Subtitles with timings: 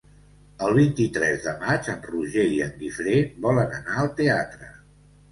[0.67, 3.13] El vint-i-tres de maig en Roger i en Guifré
[3.47, 4.71] volen anar al teatre.